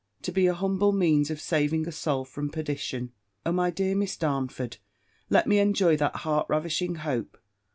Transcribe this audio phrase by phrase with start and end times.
[0.23, 3.11] To be an humble means of saving a soul from perdition!
[3.45, 4.77] O my dear Miss Darnford,
[5.29, 7.37] let me enjoy that heart ravishing hope!